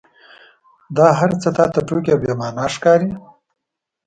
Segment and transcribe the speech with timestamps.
[0.95, 3.09] دا هرڅه تا ته ټوکې او بې معنا ښکاري.